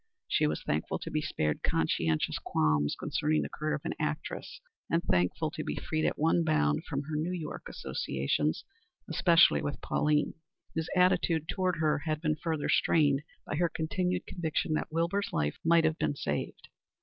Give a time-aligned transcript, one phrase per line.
[0.27, 5.03] She was thankful to be spared conscientious qualms concerning the career of an actress, and
[5.03, 8.65] thankful to be freed at one bound from her New York associations
[9.07, 10.33] especially with Pauline,
[10.73, 15.59] whose attitude toward her had been further strained by her continued conviction that Wilbur's life
[15.63, 16.69] might have been saved.